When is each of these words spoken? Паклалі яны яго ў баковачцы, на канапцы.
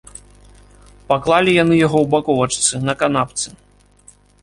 Паклалі 1.11 1.51
яны 1.63 1.75
яго 1.85 1.97
ў 2.01 2.07
баковачцы, 2.17 2.73
на 2.89 2.93
канапцы. 3.05 3.49